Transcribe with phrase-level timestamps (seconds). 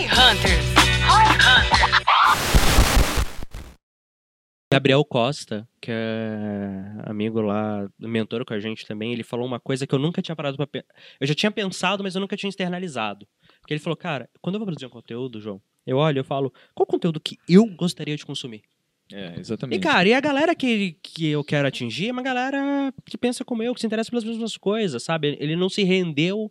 [0.00, 0.66] Hi Hunters.
[1.04, 2.00] Hi Hunters.
[4.72, 9.86] Gabriel Costa, que é amigo lá, mentor com a gente também, ele falou uma coisa
[9.86, 10.86] que eu nunca tinha parado pra pensar.
[11.20, 13.28] Eu já tinha pensado, mas eu nunca tinha externalizado.
[13.60, 16.50] Porque ele falou, cara, quando eu vou produzir um conteúdo, João, eu olho e falo,
[16.74, 18.62] qual conteúdo que eu gostaria de consumir?
[19.12, 19.80] É, E, exatamente.
[19.80, 23.62] cara, e a galera que, que eu quero atingir é uma galera que pensa como
[23.62, 25.36] eu, que se interessa pelas mesmas coisas, sabe?
[25.40, 26.50] Ele não se rendeu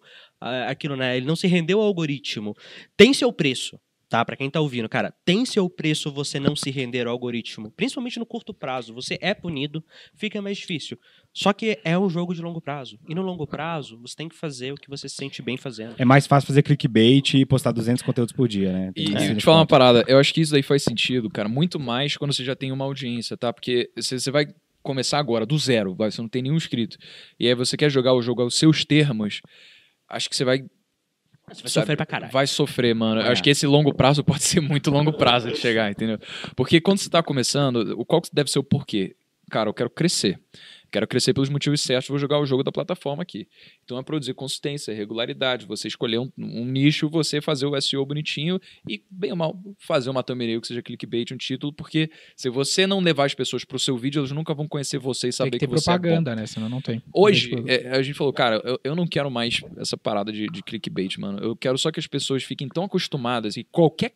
[0.67, 1.17] aquilo, né?
[1.17, 2.55] Ele não se rendeu ao algoritmo.
[2.95, 4.25] Tem seu preço, tá?
[4.25, 7.71] Pra quem tá ouvindo, cara, tem seu preço você não se render ao algoritmo.
[7.71, 8.93] Principalmente no curto prazo.
[8.93, 9.83] Você é punido,
[10.15, 10.97] fica mais difícil.
[11.31, 12.99] Só que é um jogo de longo prazo.
[13.07, 15.93] E no longo prazo, você tem que fazer o que você se sente bem fazendo.
[15.97, 18.91] É mais fácil fazer clickbait e postar 200 conteúdos por dia, né?
[18.93, 21.47] Tem E esse te falar uma parada, eu acho que isso daí faz sentido, cara,
[21.47, 23.53] muito mais quando você já tem uma audiência, tá?
[23.53, 24.47] Porque você vai
[24.81, 26.97] começar agora, do zero, vai, você não tem nenhum inscrito.
[27.39, 29.41] E aí você quer jogar o jogo aos seus termos,
[30.07, 30.63] acho que você vai.
[31.53, 32.31] Você vai sofrer pra caralho.
[32.31, 33.21] Vai sofrer, mano.
[33.21, 33.31] Eu É.
[33.31, 36.17] Acho que esse longo prazo pode ser muito longo prazo de chegar, entendeu?
[36.55, 39.15] Porque quando você tá começando, o qual deve ser o porquê?
[39.49, 40.39] Cara, eu quero crescer.
[40.91, 43.47] Quero crescer pelos motivos certos, vou jogar o jogo da plataforma aqui.
[43.83, 48.59] Então é produzir consistência, regularidade, você escolher um, um nicho, você fazer o SEO bonitinho
[48.87, 52.87] e, bem ou mal, fazer uma thumbnail que seja clickbait, um título, porque se você
[52.87, 55.51] não levar as pessoas pro seu vídeo, elas nunca vão conhecer você e Tem saber
[55.51, 56.01] que ter que, você é bom.
[56.01, 56.45] propaganda, né?
[56.45, 57.01] Senão não tem.
[57.13, 60.63] Hoje, é, a gente falou, cara, eu, eu não quero mais essa parada de, de
[60.63, 61.39] clickbait, mano.
[61.39, 64.13] Eu quero só que as pessoas fiquem tão acostumadas e qualquer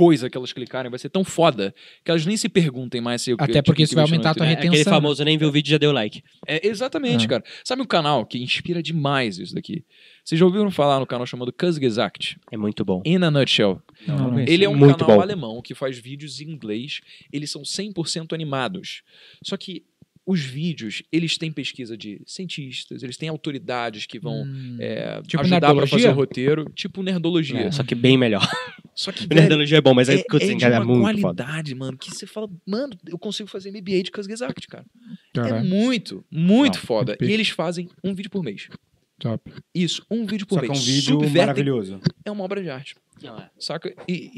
[0.00, 3.30] coisa que elas clicarem vai ser tão foda que elas nem se perguntem mais se
[3.32, 4.96] eu Até porque isso vai aumentar a tua aquele retenção, né?
[4.96, 6.22] famoso, nem viu o vídeo já deu like.
[6.46, 7.28] É, exatamente, É.
[7.28, 7.44] cara.
[7.64, 9.84] Sabe um canal que inspira demais isso daqui?
[10.24, 12.38] Vocês já ouviram falar no canal chamado Kurzgesagt?
[12.50, 13.02] É muito bom.
[13.04, 13.82] In a Nutshell.
[14.06, 14.40] Não, Não.
[14.40, 15.22] Ele é um Muito canal bom.
[15.22, 17.00] alemão que faz vídeos em inglês.
[17.32, 19.02] Eles são 100% animados.
[19.42, 19.82] Só que
[20.30, 24.76] os vídeos, eles têm pesquisa de cientistas, eles têm autoridades que vão Hum.
[24.78, 25.98] é, Tipo ajudar pra nerdologia?
[25.98, 27.60] fazer o roteiro, tipo nerdologia.
[27.60, 28.40] É, só que bem melhor.
[28.92, 31.20] Só que velho, Nerdologia é bom, mas é, aí, putz, é de é uma muito
[31.22, 31.42] foda.
[31.44, 34.84] qualidade, mano, que você fala, mano, eu consigo fazer MBA de Kurzgesagt, cara.
[35.12, 37.16] É Caralho, muito, muito Não, foda.
[37.18, 38.68] muito E eles fazem um vídeo por mês.
[39.18, 39.50] top.
[39.74, 40.80] Isso, um vídeo por Só que é mês.
[40.82, 42.00] um vídeo Subvertem- maravilhoso.
[42.24, 42.94] É uma obra de arte.
[43.22, 43.50] Não, é.
[43.58, 43.94] Saca?
[44.08, 44.30] E,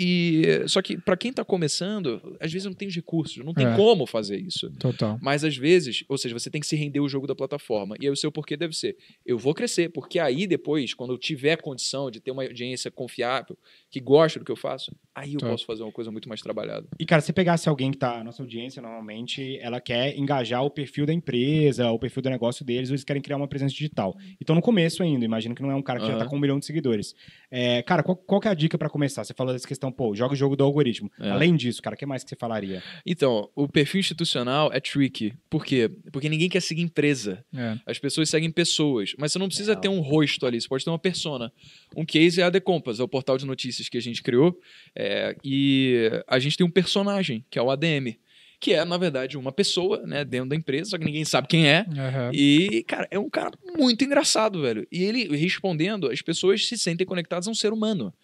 [0.65, 3.67] e- só que pra quem tá começando, às vezes não tem os recursos, não tem
[3.67, 3.77] É.
[3.77, 4.71] como fazer isso.
[4.79, 5.19] Total.
[5.23, 7.97] Mas às vezes, ou seja, você tem que se render o jogo da plataforma.
[8.01, 11.19] E aí o seu porquê deve ser: eu vou crescer, porque aí depois, quando eu
[11.19, 13.57] tiver condição de ter uma audiência confiável,
[13.91, 16.87] que gosta do que eu faço, aí eu posso fazer uma coisa muito mais trabalhada.
[16.99, 18.21] E, cara, se pegasse alguém que tá.
[18.21, 22.65] A nossa audiência, normalmente, ela quer engajar o perfil da empresa, o perfil do negócio
[22.65, 24.17] deles, ou eles querem criar uma presença digital.
[24.41, 26.39] Então, no começo ainda, imagino que não é um cara que já tá com um
[26.39, 27.15] milhão de seguidores.
[27.51, 29.25] É, cara, qual, qual que é a dica pra começar?
[29.25, 31.11] Você falou dessa questão, pô, joga o jogo do algoritmo.
[31.19, 31.31] É.
[31.31, 32.83] Além disso, cara, o que mais que você falaria?
[33.05, 35.35] Então, o perfil institucional é tricky.
[35.49, 35.91] Por quê?
[36.13, 37.45] Porque ninguém quer seguir empresa.
[37.55, 37.79] É.
[37.87, 39.81] As pessoas seguem pessoas, mas você não precisa Real.
[39.81, 41.53] ter um rosto ali, você pode ter uma persona.
[41.97, 44.59] Um case é a The Compass, é o portal de notícias que a gente criou,
[44.95, 48.17] é, e a gente tem um personagem, que é o ADM,
[48.63, 51.67] que é, na verdade, uma pessoa né, dentro da empresa, só que ninguém sabe quem
[51.67, 51.85] é.
[51.99, 52.31] Aham.
[52.33, 54.87] E, cara, é um cara muito engraçado, velho.
[54.91, 58.15] E ele respondendo, as pessoas se sentem conectadas a um ser humano.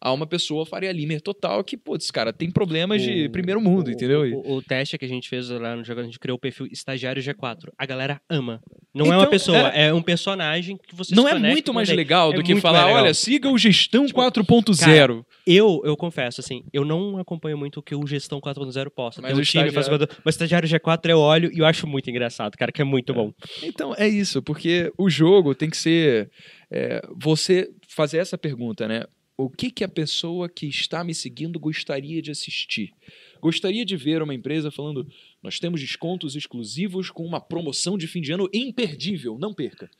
[0.00, 3.88] A uma pessoa Faria Limer total que, putz, cara, tem problemas de O- primeiro mundo,
[3.88, 4.22] o- entendeu?
[4.22, 6.66] O, o teste que a gente fez lá no jogo, a gente criou o perfil
[6.66, 7.70] Estagiário G4.
[7.76, 8.60] A galera ama.
[8.94, 11.88] Não é Então, uma pessoa, é, um personagem que você Não é muito com mais
[11.90, 15.24] legal É do que falar, olha, siga o Gestão Tipo, 4.0.
[15.46, 19.20] Eu, eu confesso, assim, eu não acompanho muito o que o Gestão 4.0 posta.
[19.22, 21.66] Mas Tem o o time faz estagiário- coisa- Mas Estagiário G4 eu olho e eu
[21.66, 23.32] acho muito engraçado, cara, que é muito bom.
[23.62, 26.30] Então é isso, porque o jogo tem que ser
[26.72, 29.02] é, você fazer essa pergunta, né?
[29.42, 32.92] O que que a pessoa que está me seguindo gostaria de assistir?
[33.40, 35.10] Gostaria de ver uma empresa falando:
[35.42, 39.90] nós temos descontos exclusivos com uma promoção de fim de ano imperdível, não perca.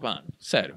[0.00, 0.76] Mano, sério.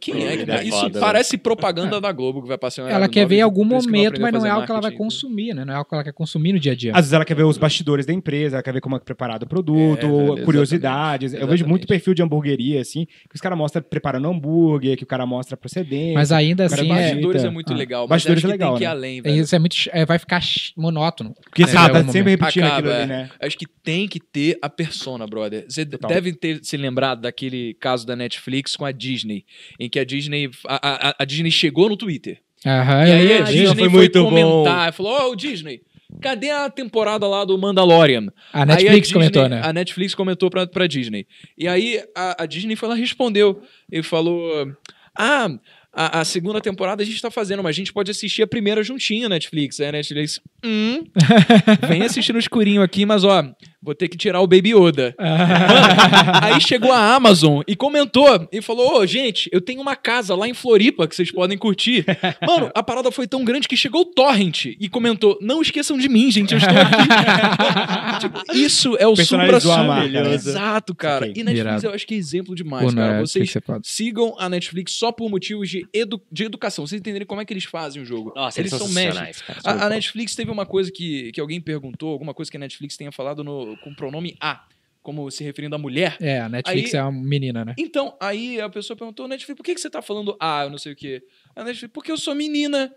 [0.00, 3.08] Quem é que É Isso foda, parece propaganda da Globo que vai passar um Ela
[3.08, 4.96] quer ver em algum momento, mas não é algo que ela vai marketing.
[5.04, 5.64] consumir, né?
[5.64, 6.92] Não é algo que ela quer consumir no dia a dia.
[6.92, 9.42] Às vezes ela quer ver os bastidores da empresa, ela quer ver como é preparado
[9.42, 11.32] o produto, É, velho, curiosidades.
[11.32, 11.68] Eu vejo exatamente.
[11.68, 15.56] muito perfil de hamburgueria, assim, que os caras mostram preparando hambúrguer, que o cara mostra
[15.56, 16.14] procedência.
[16.14, 17.50] Mas ainda assim, é, Bastidores é, Eita.
[17.52, 18.90] muito Ah, legal, mas bastidores acho é que legal, tem que ir né?
[18.92, 19.42] além, é, velho.
[19.42, 20.40] isso é muito, é, vai ficar
[20.76, 21.34] monótono.
[21.44, 22.98] Porque você É, tá sempre repetindo Acaba, aquilo é.
[23.02, 23.30] ali, né?
[23.40, 25.64] Acho que tem que ter a persona, brother.
[25.68, 29.44] Você deve ter se lembrado daquele caso da Netflix com a Disney,
[29.80, 32.38] em que a Disney, a, a- a Disney chegou no Twitter.
[32.66, 33.58] Aham, e aí a dizer.
[33.60, 34.28] Disney foi foi, muito bom.
[34.30, 35.80] comentar, falou: Ô, Disney,
[36.20, 38.26] cadê a temporada lá do Mandalorian?
[38.52, 39.60] A Netflix Disney- comentou, né?
[39.64, 41.26] A Netflix comentou pra, pra Disney.
[41.58, 43.60] E aí a, a Disney foi lá respondeu.
[43.90, 44.72] E falou:
[45.18, 45.48] Ah,
[45.92, 48.82] a, a segunda temporada a gente tá fazendo, mas a gente pode assistir a primeira
[48.84, 49.80] juntinho, Netflix.
[49.80, 51.02] Aí a Netflix, hum,
[51.88, 53.44] vem assistir no escurinho aqui, mas ó,
[53.82, 55.14] vou ter que tirar o Baby Yoda.
[56.42, 60.46] Aí chegou a Amazon e comentou e falou: Ô, gente, eu tenho uma casa lá
[60.48, 62.04] em Floripa que vocês podem curtir.
[62.46, 66.08] Mano, a parada foi tão grande que chegou o Torrent e comentou: Não esqueçam de
[66.08, 68.18] mim, gente, eu estou aqui.
[68.22, 69.88] Tipo, isso é o Personalizou a supra-sumo.
[69.88, 70.34] marca, né?
[70.34, 71.26] Exato, cara.
[71.26, 71.40] Saquei.
[71.42, 71.86] E Netflix Irado.
[71.86, 73.20] eu acho que é exemplo demais, Pô, cara.
[73.20, 73.52] Vocês
[73.82, 76.86] sigam a Netflix só por motivos de, edu- de educação.
[76.86, 78.32] Vocês entenderem como é que eles fazem o jogo.
[78.36, 79.42] Nossa, eles, são mestres.
[79.64, 79.88] A, a.
[79.88, 83.42] Netflix teve uma coisa que, que alguém perguntou, alguma coisa que a Netflix tenha falado
[83.42, 84.64] no, com o pronome A,
[85.02, 86.16] como se referindo à mulher.
[86.20, 87.74] É, a Netflix Aí- é uma menina, né?
[87.76, 90.78] Então, aí a pessoa perguntou, Netflix, por que, que você tá falando A, eu não
[90.78, 91.22] sei o quê?
[91.56, 92.94] A Netflix, porque eu sou menina.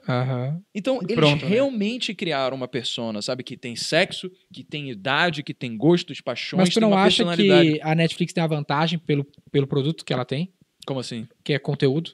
[0.73, 1.49] Então, eles pronto, né?
[1.51, 3.43] realmente criaram uma persona, sabe?
[3.43, 7.03] Que tem sexo, que tem idade, que tem gostos, paixões, Mas tu tem não uma
[7.03, 10.53] acha que a Netflix tem a vantagem pelo, pelo produto que ela tem,
[10.85, 11.27] Como assim?
[11.43, 12.11] que é conteúdo?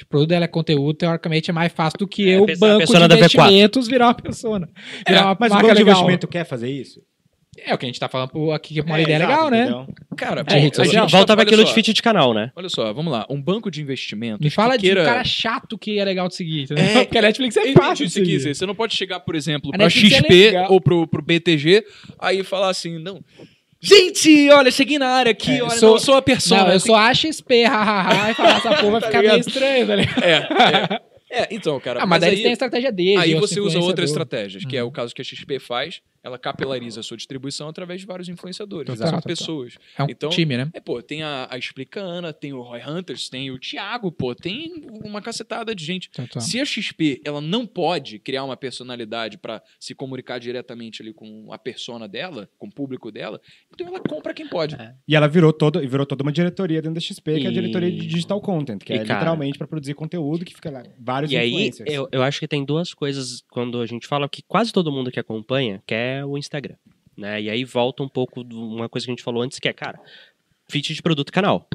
[0.00, 2.68] O produto dela é conteúdo, teoricamente é mais fácil do que É, eu, a pessoa-
[2.70, 3.18] a banco de persona da V4.
[3.18, 4.70] investimentos, virar uma persona.
[5.06, 7.02] Virar uma Mas o banco de investimento quer fazer isso?
[7.58, 9.50] É o que a gente tá falando aqui, que é uma É, ideia exato, legal,
[9.50, 9.60] né?
[9.62, 9.86] entendeu?
[10.16, 11.02] Cara, É, pô, rede a social.
[11.04, 12.50] gente Volta tá- para olha aquilo só, de feed de canal, né?
[12.56, 13.26] Olha só, vamos lá.
[13.28, 14.42] Um banco de investimento.
[14.42, 15.02] Me fala que queira...
[15.02, 16.82] de um cara chato que é legal de seguir, entendeu?
[16.84, 18.54] É, Porque a Netflix é Entendi fácil você quis seguir.
[18.54, 20.72] Você não pode chegar, por exemplo, A pra Netflix é XP legal.
[20.72, 21.84] ou pro, pro BTG,
[22.18, 23.22] aí falar assim, não.
[23.80, 26.64] Gente, olha, cheguei na área aqui, É, olha, sou- não, eu sou a persona.
[26.64, 29.96] Não, eu sou a XP, hahaha, e falar essa porra vai ficar meio estranho, tá
[29.96, 30.22] ligado?
[30.24, 30.48] É,
[31.08, 31.12] é.
[31.42, 32.00] É, então, cara.
[32.02, 33.18] Ah, mas, daí aí, eles têm a estratégia deles.
[33.20, 34.62] aí você usa outras estratégias.
[34.62, 36.00] estratégias, que é o caso que a XP faz.
[36.24, 38.98] Ela capilariza a sua distribuição através de vários influenciadores.
[38.98, 39.20] Total.
[39.22, 39.76] pessoas.
[39.98, 40.70] É um Então, time, né?
[40.72, 44.84] É, pô, tem a, a Explicana, tem o Roy Hunters, tem o Thiago, pô, tem
[45.04, 46.10] uma cacetada de gente.
[46.40, 51.52] Se a XP ela não pode criar uma personalidade pra se comunicar diretamente ali com
[51.52, 53.40] a persona dela, com o público dela,
[53.72, 54.74] então ela compra quem pode.
[54.76, 54.94] É.
[55.08, 57.54] E ela virou, todo, virou toda uma diretoria dentro da XP, que é a E-
[57.54, 60.82] diretoria de Digital Content, que E, é cara- literalmente para produzir conteúdo que fica lá.
[61.00, 61.92] Vários E aí, influencers.
[61.92, 65.10] eu, eu acho que tem duas coisas quando a gente fala que quase todo mundo
[65.10, 66.76] que acompanha quer o Instagram.
[67.16, 67.42] Né?
[67.42, 69.72] E aí volta um pouco de uma coisa que a gente falou antes, que é,
[69.72, 70.00] cara,
[70.68, 71.68] fit de produto canal.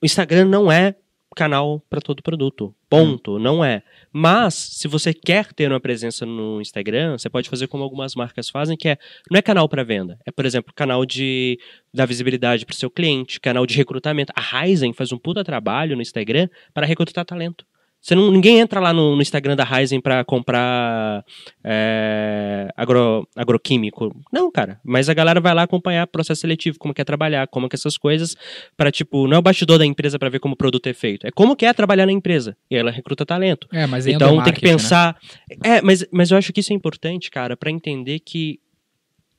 [0.00, 0.96] O Instagram não é
[1.34, 2.74] canal para todo produto.
[2.88, 3.38] Ponto.
[3.38, 3.82] Não é.
[4.12, 8.50] Mas, se você quer ter uma presença no Instagram, você pode fazer como algumas marcas
[8.50, 8.98] fazem, que é
[9.30, 10.18] não é canal para venda.
[10.26, 11.58] É, por exemplo, canal de
[11.92, 14.32] dar visibilidade para o seu cliente, canal de recrutamento.
[14.36, 17.64] A Ryzen faz um puta trabalho no Instagram para recrutar talento.
[18.02, 21.24] Você não, ninguém entra lá no, no Instagram da Ryzen para comprar
[21.62, 24.12] é, agro, agroquímico.
[24.32, 24.80] Não, cara.
[24.84, 27.96] Mas a galera vai lá acompanhar processo seletivo, como que é trabalhar, como que essas
[27.96, 28.36] coisas,
[28.76, 31.28] para tipo, não é o bastidor da empresa para ver como o produto é feito.
[31.28, 32.56] É como que é trabalhar na empresa.
[32.68, 33.68] E ela recruta talento.
[33.72, 34.72] É, mas aí Então tem que né?
[34.72, 35.16] pensar.
[35.62, 38.58] É, mas, mas eu acho que isso é importante, cara, para entender que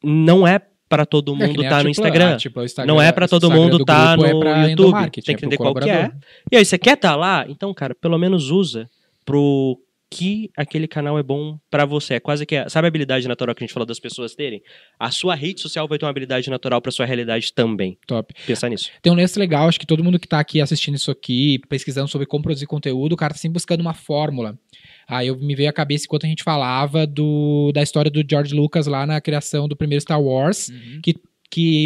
[0.01, 0.61] não é
[0.93, 2.37] para todo É mundo estar no Tripla A, Instagram.
[2.37, 5.09] tipo, Instagram- Não é pra o todo Instagram mundo do tá no é YouTube.
[5.09, 6.11] Tem que é entender qual que é.
[6.51, 7.45] E aí, você quer estar lá?
[7.49, 8.87] Então, cara, pelo menos usa
[9.25, 9.79] pro
[10.11, 12.13] que aquele canal é bom pra você.
[12.13, 14.61] É quase que, a- sabe a habilidade natural que a gente falou das pessoas terem?
[14.99, 17.97] A sua rede social vai ter uma habilidade natural pra sua realidade também.
[18.05, 18.31] Top.
[18.45, 18.91] Pensar nisso.
[19.01, 22.07] Tem um lance legal, acho que todo mundo que tá aqui assistindo isso aqui, pesquisando
[22.07, 24.55] sobre como produzir conteúdo, o cara tá sempre buscando uma fórmula.
[25.07, 28.53] Aí eu me veio à cabeça enquanto a gente falava do, da história do George
[28.55, 30.99] Lucas lá na criação do primeiro Star Wars, Uhum.
[31.01, 31.15] que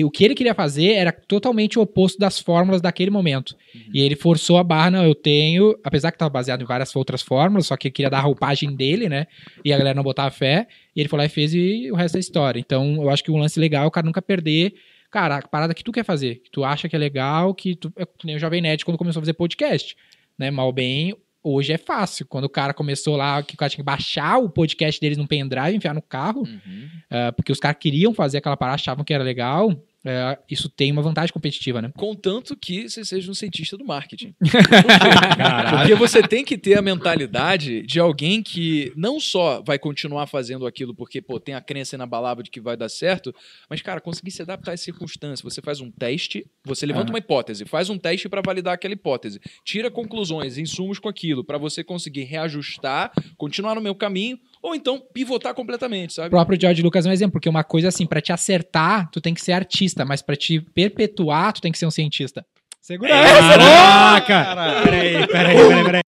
[0.05, 3.53] o que ele queria fazer era totalmente o oposto das fórmulas daquele momento.
[3.93, 7.21] E ele forçou a barra, não, eu tenho, apesar que estava baseado em várias outras
[7.21, 9.27] fórmulas, só que queria dar a roupagem dele, né?
[9.65, 12.15] E a galera não botava fé, e ele foi lá e fez e o resto
[12.15, 12.59] é história.
[12.61, 14.73] Então, eu acho que um lance legal é o cara nunca perder,
[15.11, 17.91] cara, a parada que tu quer fazer, que tu acha que é legal, que tu,
[17.97, 19.97] é que nem o Jovem Nerd quando começou a fazer podcast,
[20.39, 20.49] né?
[20.49, 21.13] Mal bem,
[21.49, 22.25] hoje é fácil.
[22.27, 25.27] Quando o cara começou lá, que o cara tinha que baixar o podcast deles num
[25.27, 26.87] pendrive, enfiar no carro, Uhum.
[27.09, 29.71] ah, porque os caras queriam fazer aquela parada, achavam que era legal,
[30.09, 31.91] é, isso tem uma vantagem competitiva, né?
[31.97, 34.33] Contanto que você seja um cientista do marketing.
[35.77, 40.65] Porque você tem que ter a mentalidade de alguém que não só vai continuar fazendo
[40.65, 43.35] aquilo porque, pô, tem a crença inabalável de que vai dar certo,
[43.69, 45.41] mas, cara, conseguir se adaptar às circunstâncias.
[45.41, 49.41] Você faz um teste, você levanta uma hipótese, faz um teste para validar aquela hipótese,
[49.65, 55.01] tira conclusões, insumos com aquilo, para você conseguir reajustar, continuar no meu caminho, ou então
[55.13, 56.29] pivotar completamente, O sabe?
[56.29, 59.33] próprio George Lucas é um exemplo, porque uma coisa assim, pra te acertar, tu tem
[59.33, 62.45] que ser artista, mas pra te perpetuar, tu tem que ser um cientista.
[62.81, 64.21] Segura essa, né?
[64.21, 64.81] Caraca!
[64.83, 66.01] Peraí, peraí, peraí, peraí.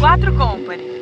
[0.00, 0.93] Quatro Company.